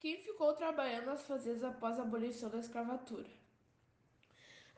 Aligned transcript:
Quem 0.00 0.16
ficou 0.22 0.54
trabalhando 0.54 1.06
nas 1.06 1.22
fazendas 1.22 1.64
após 1.64 1.98
a 1.98 2.02
abolição 2.02 2.48
da 2.48 2.58
escravatura? 2.58 3.28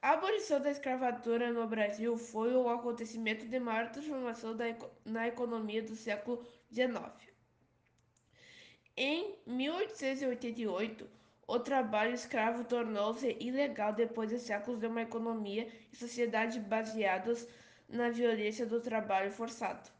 A 0.00 0.12
abolição 0.12 0.58
da 0.58 0.71
escravatura 0.71 1.53
no 1.53 1.67
Brasil 1.67 2.17
foi 2.17 2.54
o 2.54 2.71
acontecimento 2.71 3.46
de 3.46 3.61
maior 3.61 3.93
transformação 3.93 4.56
na 5.04 5.29
economia 5.29 5.83
do 5.83 5.95
século 5.95 6.43
XIX. 6.72 7.12
Em 8.96 9.37
1888, 9.46 11.06
o 11.46 11.59
trabalho 11.59 12.14
escravo 12.14 12.64
tornou-se 12.64 13.37
ilegal 13.41 13.93
depois 13.93 14.30
de 14.30 14.39
séculos 14.39 14.80
de 14.80 14.87
uma 14.87 15.02
economia 15.02 15.68
e 15.93 15.96
sociedade 15.96 16.59
baseadas 16.61 17.46
na 17.87 18.09
violência 18.09 18.64
do 18.64 18.80
trabalho 18.80 19.30
forçado. 19.30 20.00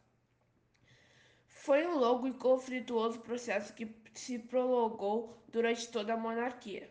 Foi 1.63 1.85
um 1.85 1.95
longo 1.95 2.27
e 2.27 2.33
conflituoso 2.33 3.19
processo 3.19 3.71
que 3.75 3.87
se 4.15 4.39
prolongou 4.39 5.37
durante 5.47 5.87
toda 5.91 6.15
a 6.15 6.17
monarquia. 6.17 6.89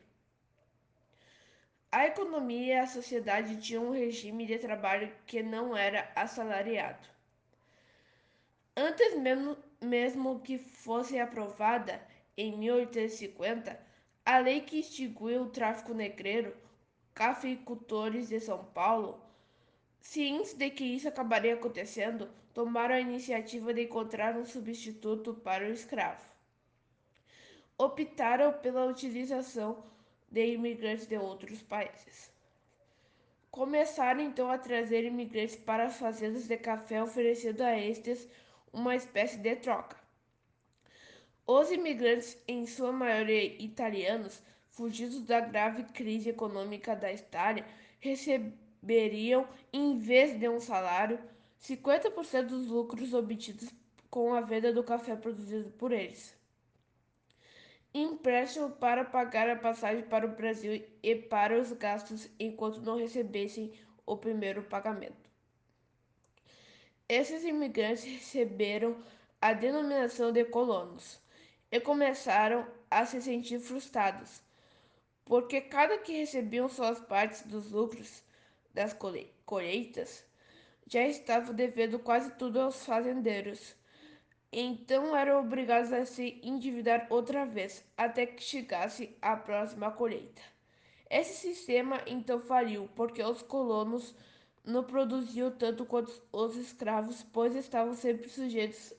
A 1.91 2.07
economia 2.07 2.75
e 2.75 2.79
a 2.79 2.87
sociedade 2.87 3.61
tinham 3.61 3.87
um 3.89 3.91
regime 3.91 4.47
de 4.47 4.59
trabalho 4.59 5.13
que 5.27 5.43
não 5.43 5.77
era 5.77 6.09
assalariado. 6.15 7.09
Antes 8.77 9.19
mesmo, 9.19 9.57
mesmo 9.81 10.39
que 10.39 10.57
fosse 10.57 11.19
aprovada, 11.19 12.01
em 12.37 12.57
1850, 12.57 13.77
a 14.25 14.39
lei 14.39 14.61
que 14.61 14.79
extinguiu 14.79 15.43
o 15.43 15.51
tráfico 15.51 15.93
negreiro, 15.93 16.57
cafeicultores 17.13 18.29
de 18.29 18.39
São 18.39 18.65
Paulo, 18.67 19.21
cientes 20.01 20.55
de 20.55 20.71
que 20.71 20.85
isso 20.85 21.09
acabaria 21.09 21.55
acontecendo, 21.55 22.29
tomaram 22.53 22.95
a 22.95 23.01
iniciativa 23.01 23.73
de 23.73 23.85
encontrar 23.85 24.37
um 24.37 24.45
substituto 24.45 25.35
para 25.35 25.65
o 25.65 25.73
escravo. 25.73 26.21
Optaram 27.79 28.53
pela 28.55 28.87
utilização 28.87 29.85
de 30.31 30.47
imigrantes 30.47 31.07
de 31.07 31.17
outros 31.17 31.63
países. 31.63 32.31
Começaram 33.51 34.21
então 34.21 34.51
a 34.51 34.59
trazer 34.59 35.05
imigrantes 35.05 35.57
para 35.57 35.87
as 35.87 35.97
fazendas 35.97 36.47
de 36.47 36.57
café, 36.57 37.03
oferecendo 37.03 37.63
a 37.63 37.77
estes 37.77 38.29
uma 38.73 38.95
espécie 38.95 39.39
de 39.39 39.57
troca. 39.57 39.97
Os 41.47 41.73
imigrantes, 41.73 42.39
em 42.47 42.65
sua 42.65 42.93
maioria 42.93 43.61
italianos, 43.61 44.41
fugidos 44.69 45.23
da 45.23 45.41
grave 45.41 45.83
crise 45.85 46.31
econômica 46.31 46.95
da 46.95 47.13
Itália, 47.13 47.67
receberiam, 48.83 49.49
em 49.73 49.99
vez 49.99 50.39
de 50.39 50.49
um 50.49 50.61
salário, 50.61 51.19
50% 51.63 52.47
dos 52.47 52.67
lucros 52.69 53.15
obtidos 53.15 53.69
com 54.11 54.35
a 54.35 54.41
venda 54.41 54.73
do 54.73 54.83
café 54.83 55.15
produzido 55.17 55.71
por 55.71 55.93
eles 55.93 56.39
empréstimo 57.93 58.71
para 58.71 59.05
pagar 59.05 59.51
a 59.51 59.57
passagem 59.57 60.05
para 60.05 60.27
o 60.27 60.37
Brasil 60.37 60.85
e 61.03 61.15
para 61.17 61.61
os 61.61 61.73
gastos 61.73 62.29
enquanto 62.39 62.81
não 62.81 62.97
recebessem 62.97 63.73
o 64.07 64.17
primeiro 64.17 64.63
pagamento. 64.63 65.29
Esses 67.09 67.43
imigrantes 67.43 68.05
receberam 68.05 69.03
a 69.41 69.53
denominação 69.53 70.31
de 70.31 70.45
colonos 70.45 71.21
e 71.73 71.81
começaram 71.81 72.67
a 72.89 73.05
se 73.05 73.21
sentir 73.21 73.59
frustrados, 73.59 74.41
porque 75.25 75.61
cada 75.61 75.99
que 75.99 76.13
recebiam 76.13 76.69
suas 76.69 77.01
partes 77.01 77.43
dos 77.43 77.73
lucros 77.73 78.23
das 78.73 78.97
colheitas 79.45 80.25
já 80.87 81.07
estavam 81.07 81.55
devendo 81.55 81.99
quase 81.99 82.31
tudo 82.33 82.61
aos 82.61 82.85
fazendeiros 82.85 83.75
então 84.53 85.17
eram 85.17 85.41
obrigados 85.41 85.93
a 85.93 86.05
se 86.05 86.41
endividar 86.43 87.07
outra 87.09 87.47
vez, 87.47 87.85
até 87.97 88.27
que 88.27 88.43
chegasse 88.43 89.17
a 89.23 89.37
próxima 89.37 89.93
colheita. 89.93 90.43
Esse 91.09 91.35
sistema 91.35 92.03
então 92.07 92.41
faliu, 92.41 92.89
porque 92.97 93.23
os 93.23 93.43
colonos 93.43 94.15
não 94.65 94.83
produziam 94.83 95.53
tanto 95.53 95.85
quanto 95.85 96.21
os 96.33 96.57
escravos, 96.57 97.23
pois 97.33 97.55
estavam 97.55 97.95
sempre 97.95 98.29
sujeitos 98.29 98.93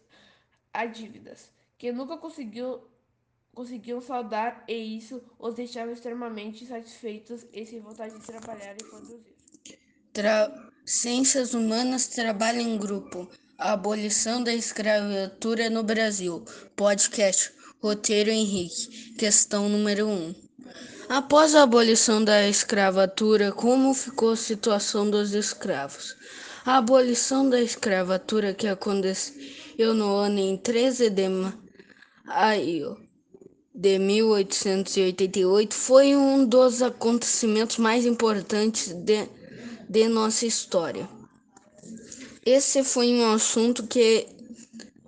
a 0.74 0.86
dívidas, 0.86 1.52
que 1.78 1.92
nunca 1.92 2.18
conseguiu, 2.18 2.82
conseguiam 3.54 4.00
saldar, 4.00 4.64
e 4.70 4.98
isso 4.98 5.22
os 5.38 5.54
deixava 5.56 5.92
extremamente 5.92 6.64
insatisfeitos 6.64 7.46
e 7.52 7.66
sem 7.66 7.82
vontade 7.82 8.18
de 8.18 8.26
trabalhar 8.26 8.74
e 8.76 8.86
produzir. 8.86 9.41
Tra 10.14 10.52
Ciências 10.86 11.54
humanas 11.54 12.08
trabalham 12.08 12.62
em 12.62 12.78
grupo. 12.78 13.30
A 13.58 13.72
abolição 13.72 14.44
da 14.44 14.54
escravatura 14.54 15.70
no 15.70 15.84
Brasil. 15.84 16.44
Podcast. 16.76 17.52
Roteiro 17.82 18.30
Henrique. 18.30 19.14
Questão 19.18 19.70
número 19.70 20.08
1. 20.08 20.36
Após 21.08 21.56
a 21.56 21.64
abolição 21.64 22.22
da 22.22 22.46
escravatura, 22.46 23.54
como 23.54 23.94
ficou 23.94 24.32
a 24.32 24.36
situação 24.36 25.10
dos 25.10 25.34
escravos? 25.34 26.18
A 26.66 26.78
abolição 26.78 27.50
da 27.50 27.62
escravatura 27.62 28.54
que 28.54 28.68
aconteceu 28.68 29.94
no 29.94 30.14
ano 30.16 30.40
em 30.40 30.58
13 30.58 31.10
de 31.10 31.30
maio 32.26 32.98
de 33.74 33.98
1888 33.98 35.74
foi 35.74 36.18
um 36.18 36.46
dos 36.46 36.82
acontecimentos 36.82 37.78
mais 37.78 38.06
importantes 38.06 38.94
de, 38.94 39.28
de 39.92 40.08
nossa 40.08 40.46
história. 40.46 41.10
Esse 42.46 42.82
foi 42.82 43.14
um 43.14 43.34
assunto 43.34 43.86
que 43.86 44.26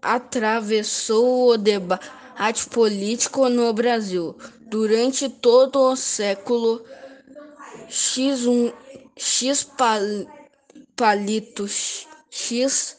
atravessou 0.01 1.51
o 1.51 1.57
debate 1.57 2.67
político 2.69 3.47
no 3.47 3.72
Brasil 3.72 4.38
durante 4.67 5.29
todo 5.29 5.79
o 5.79 5.95
século 5.95 6.83
X, 7.88 8.45
um, 8.45 8.73
X 9.16 9.66
palitos 10.97 12.05
X 12.29 12.97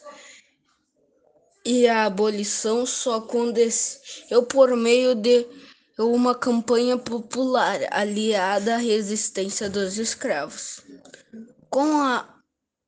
e 1.63 1.87
a 1.87 2.05
abolição 2.05 2.83
só 2.87 3.17
aconteceu 3.17 4.41
por 4.49 4.75
meio 4.75 5.13
de 5.13 5.45
uma 5.99 6.33
campanha 6.33 6.97
popular 6.97 7.79
aliada 7.91 8.73
à 8.73 8.77
resistência 8.77 9.69
dos 9.69 9.99
escravos. 9.99 10.84
Com 11.69 11.97
a 12.01 12.27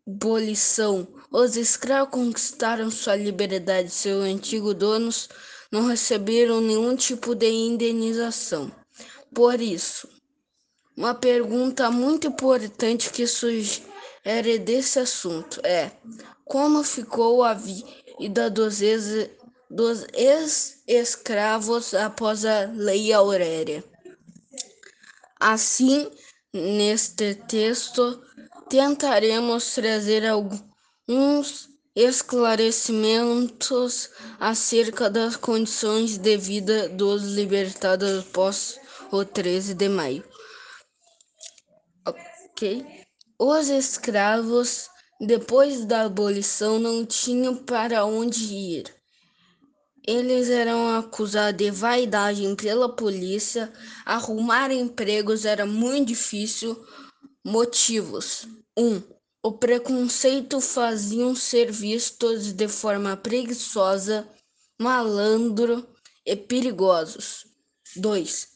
abolição 0.07 1.07
os 1.31 1.57
escravos 1.57 2.11
conquistaram 2.11 2.89
sua 2.89 3.15
liberdade. 3.15 3.89
Seus 3.89 4.23
antigos 4.23 4.73
donos 4.75 5.29
não 5.71 5.85
receberam 5.87 6.61
nenhum 6.61 6.95
tipo 6.95 7.35
de 7.35 7.49
indenização. 7.49 8.71
Por 9.33 9.59
isso, 9.59 10.07
uma 10.95 11.13
pergunta 11.13 11.91
muito 11.91 12.27
importante 12.27 13.09
que 13.11 13.27
sugere 13.27 14.57
desse 14.59 14.99
assunto 14.99 15.59
é: 15.63 15.91
como 16.45 16.83
ficou 16.83 17.43
a 17.43 17.53
vida 17.53 18.49
dos 18.49 18.81
ex-escravos 20.13 21.93
após 21.93 22.45
a 22.45 22.61
Lei 22.73 23.11
Aurélia? 23.11 23.83
Assim, 25.39 26.09
neste 26.53 27.35
texto, 27.35 28.23
tentaremos 28.69 29.73
trazer 29.73 30.25
alguns 30.25 30.67
uns 31.07 31.69
esclarecimentos 31.95 34.09
acerca 34.39 35.09
das 35.09 35.35
condições 35.35 36.17
de 36.17 36.37
vida 36.37 36.87
dos 36.89 37.23
libertados 37.23 38.19
após 38.19 38.79
o 39.09 39.23
13 39.23 39.73
de 39.73 39.87
maio. 39.87 40.23
Ok? 42.05 42.85
Os 43.39 43.69
escravos, 43.69 44.89
depois 45.19 45.85
da 45.85 46.01
abolição, 46.01 46.77
não 46.77 47.03
tinham 47.05 47.55
para 47.55 48.05
onde 48.05 48.53
ir. 48.53 48.93
Eles 50.05 50.49
eram 50.49 50.95
acusados 50.95 51.57
de 51.57 51.71
vaidade 51.71 52.43
pela 52.55 52.95
polícia, 52.95 53.73
arrumar 54.05 54.71
empregos 54.71 55.45
era 55.45 55.65
muito 55.65 56.09
difícil. 56.09 56.79
Motivos: 57.47 58.45
1. 58.77 58.85
Um, 58.85 59.03
o 59.41 59.53
preconceito 59.53 60.59
faziam 60.59 61.33
ser 61.33 61.71
vistos 61.71 62.51
de 62.51 62.67
forma 62.67 63.15
preguiçosa, 63.15 64.27
malandro 64.77 65.87
e 66.25 66.35
perigosos. 66.35 67.45
2. 67.95 68.49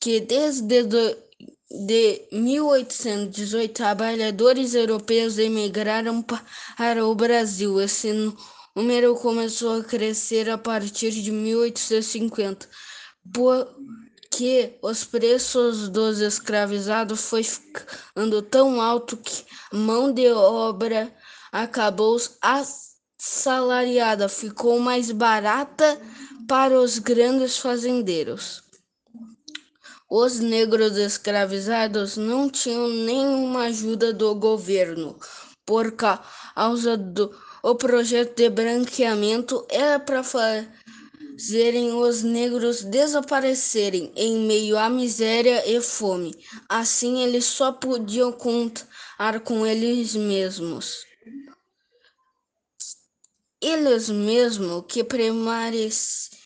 Que 0.00 0.20
desde 0.20 0.84
do, 0.84 1.16
de 1.84 2.28
1818 2.30 3.74
trabalhadores 3.74 4.72
europeus 4.72 5.36
emigraram 5.36 6.22
para 6.22 7.04
o 7.04 7.16
Brasil. 7.16 7.80
Esse 7.80 8.12
número 8.76 9.16
começou 9.16 9.80
a 9.80 9.84
crescer 9.84 10.48
a 10.48 10.56
partir 10.56 11.10
de 11.10 11.32
1850, 11.32 12.68
porque 14.30 14.78
os 14.82 15.04
preços 15.04 15.88
dos 15.88 16.20
escravizados 16.20 17.22
foi 17.22 17.42
ficando 17.42 18.42
tão 18.42 18.80
alto 18.80 19.16
que 19.16 19.44
mão 19.72 20.12
de 20.12 20.30
obra 20.30 21.12
acabou 21.50 22.16
assalariada, 22.40 24.28
ficou 24.28 24.78
mais 24.78 25.10
barata 25.10 26.00
para 26.46 26.78
os 26.78 26.98
grandes 26.98 27.58
fazendeiros. 27.58 28.62
Os 30.10 30.38
negros 30.38 30.96
escravizados 30.96 32.16
não 32.16 32.48
tinham 32.48 32.88
nenhuma 32.88 33.64
ajuda 33.64 34.12
do 34.12 34.34
governo, 34.34 35.18
por 35.66 35.92
causa 35.92 36.96
do 36.96 37.34
o 37.60 37.74
projeto 37.74 38.36
de 38.36 38.48
branqueamento 38.48 39.66
era 39.68 39.98
para 39.98 40.22
fazerem 41.38 41.92
os 41.92 42.24
negros 42.24 42.82
desaparecerem 42.82 44.12
em 44.16 44.38
meio 44.38 44.76
à 44.76 44.90
miséria 44.90 45.62
e 45.70 45.80
fome. 45.80 46.34
Assim, 46.68 47.22
eles 47.22 47.44
só 47.44 47.70
podiam 47.70 48.32
contar 48.32 49.38
com 49.44 49.64
eles 49.64 50.16
mesmos. 50.16 51.06
Eles 53.60 54.08
mesmos 54.08 54.84
que 54.88 55.04
permanecem 55.04 56.36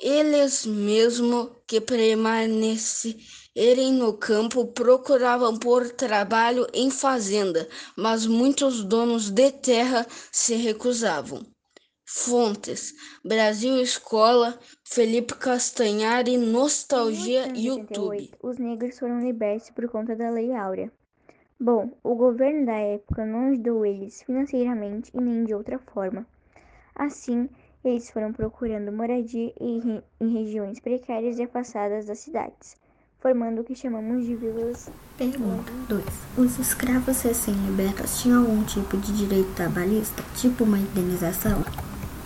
eles 0.00 0.66
mesmo 0.66 1.62
que 1.64 1.80
permanecerem 1.80 3.92
no 3.92 4.14
campo 4.14 4.66
procuravam 4.66 5.56
por 5.56 5.88
trabalho 5.90 6.66
em 6.74 6.90
fazenda, 6.90 7.68
mas 7.96 8.26
muitos 8.26 8.82
donos 8.82 9.30
de 9.30 9.52
terra 9.52 10.04
se 10.32 10.56
recusavam. 10.56 11.46
Fontes: 12.14 12.94
Brasil 13.24 13.80
Escola, 13.80 14.56
Felipe 14.84 15.34
Castanhari, 15.34 16.36
Nostalgia, 16.36 17.48
YouTube. 17.56 18.30
Os 18.42 18.58
negros 18.58 18.98
foram 18.98 19.18
libertos 19.18 19.70
por 19.70 19.88
conta 19.88 20.14
da 20.14 20.30
Lei 20.30 20.54
Áurea. 20.54 20.92
Bom, 21.58 21.90
o 22.04 22.14
governo 22.14 22.66
da 22.66 22.74
época 22.74 23.24
não 23.24 23.48
ajudou 23.48 23.86
eles 23.86 24.22
financeiramente 24.22 25.10
e 25.14 25.20
nem 25.20 25.44
de 25.44 25.54
outra 25.54 25.78
forma. 25.78 26.26
Assim, 26.94 27.48
eles 27.82 28.10
foram 28.10 28.30
procurando 28.30 28.92
moradia 28.92 29.52
em, 29.58 30.02
em 30.20 30.32
regiões 30.32 30.78
precárias 30.80 31.38
e 31.38 31.44
afastadas 31.44 32.06
das 32.06 32.18
cidades, 32.18 32.76
formando 33.20 33.62
o 33.62 33.64
que 33.64 33.74
chamamos 33.74 34.26
de 34.26 34.36
vilas. 34.36 34.90
Pergunta 35.16 35.72
2. 35.88 36.04
Os 36.36 36.58
escravos 36.58 37.22
recém-libertos 37.22 38.20
tinham 38.20 38.42
algum 38.42 38.62
tipo 38.64 38.98
de 38.98 39.16
direito 39.16 39.52
trabalhista, 39.54 40.22
tipo 40.36 40.64
uma 40.64 40.78
indenização? 40.78 41.64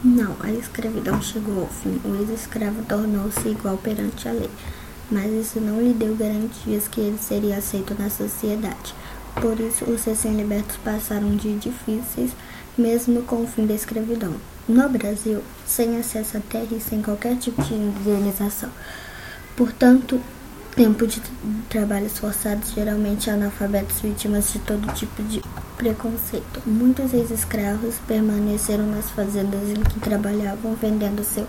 Não, 0.04 0.36
a 0.40 0.50
escravidão 0.52 1.20
chegou 1.22 1.62
ao 1.62 1.66
fim. 1.68 2.00
O 2.04 2.16
ex-escravo 2.20 2.82
tornou-se 2.84 3.48
igual 3.48 3.78
perante 3.78 4.28
a 4.28 4.32
lei, 4.32 4.50
mas 5.10 5.32
isso 5.32 5.60
não 5.60 5.80
lhe 5.80 5.94
deu 5.94 6.14
garantias 6.14 6.86
que 6.86 7.00
ele 7.00 7.18
seria 7.18 7.56
aceito 7.56 7.94
na 7.98 8.10
sociedade. 8.10 8.94
Por 9.40 9.58
isso, 9.58 9.84
os 9.84 10.04
recém-libertos 10.04 10.76
passaram 10.78 11.36
dias 11.36 11.60
difíceis, 11.60 12.32
mesmo 12.76 13.22
com 13.22 13.42
o 13.42 13.46
fim 13.46 13.66
da 13.66 13.74
escravidão. 13.74 14.34
No 14.68 14.88
Brasil, 14.88 15.42
sem 15.66 15.96
acesso 15.98 16.36
à 16.36 16.40
terra 16.40 16.68
e 16.72 16.80
sem 16.80 17.02
qualquer 17.02 17.36
tipo 17.36 17.62
de 17.62 17.74
indenização. 17.74 18.70
Portanto, 19.56 20.20
tempo 20.74 21.06
de 21.06 21.22
trabalhos 21.68 22.18
forçados, 22.18 22.72
geralmente 22.72 23.30
analfabetos 23.30 24.00
vítimas 24.00 24.52
de 24.52 24.58
todo 24.60 24.92
tipo 24.92 25.22
de 25.22 25.42
preconceito. 25.76 26.62
Muitos 26.66 27.12
ex-escravos 27.12 27.96
permaneceram 28.06 28.86
nas 28.86 29.10
fazendas 29.10 29.68
em 29.68 29.82
que 29.82 30.00
trabalhavam, 30.00 30.74
vendendo 30.74 31.22
seu 31.22 31.46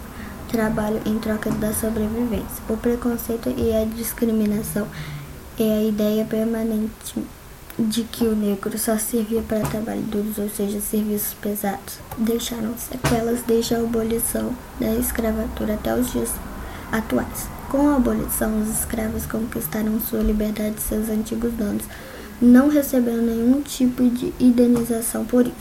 trabalho 0.50 1.02
em 1.06 1.18
troca 1.20 1.50
da 1.52 1.74
sobrevivência. 1.74 2.64
O 2.70 2.78
preconceito 2.78 3.54
e 3.58 3.74
a 3.74 3.86
discriminação 3.86 4.88
é 5.60 5.80
a 5.80 5.84
ideia 5.84 6.26
permanente 6.26 7.16
de 7.80 8.04
que 8.04 8.24
o 8.24 8.36
negro 8.36 8.78
só 8.78 8.98
servia 8.98 9.42
para 9.44 9.60
trabalho 9.62 10.02
duros, 10.02 10.38
ou 10.38 10.50
seja, 10.50 10.82
serviços 10.82 11.36
pesados, 11.36 12.00
deixaram 12.18 12.76
sequelas 12.78 13.44
desde 13.44 13.76
a 13.76 13.80
abolição 13.80 14.52
da 14.80 14.92
escravatura 14.96 15.76
até 15.76 15.94
os 15.94 16.12
dias 16.12 16.32
atuais. 16.92 17.48
Com 17.70 17.90
a 17.90 17.98
abolição, 17.98 18.62
os 18.62 18.70
escravos 18.80 19.26
conquistaram 19.26 20.00
sua 20.00 20.22
liberdade 20.22 20.76
de 20.76 20.82
seus 20.82 21.10
antigos 21.10 21.54
donos, 21.54 21.84
não 22.42 22.70
recebendo 22.70 23.22
nenhum 23.22 23.62
tipo 23.62 24.04
de 24.10 24.34
indenização 24.40 25.26
por 25.26 25.46
isso. 25.46 25.56